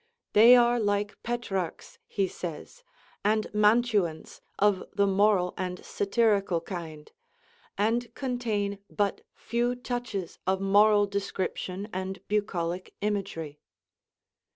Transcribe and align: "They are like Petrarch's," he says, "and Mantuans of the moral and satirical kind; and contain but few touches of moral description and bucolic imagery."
"They 0.33 0.55
are 0.55 0.79
like 0.79 1.21
Petrarch's," 1.21 1.99
he 2.07 2.27
says, 2.27 2.83
"and 3.23 3.45
Mantuans 3.53 4.41
of 4.57 4.83
the 4.91 5.05
moral 5.05 5.53
and 5.59 5.85
satirical 5.85 6.59
kind; 6.59 7.11
and 7.77 8.11
contain 8.15 8.79
but 8.89 9.21
few 9.35 9.75
touches 9.75 10.39
of 10.47 10.59
moral 10.59 11.05
description 11.05 11.87
and 11.93 12.27
bucolic 12.27 12.95
imagery." 13.01 13.59